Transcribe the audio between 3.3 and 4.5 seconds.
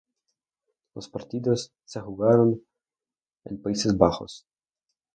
en Países Bajos.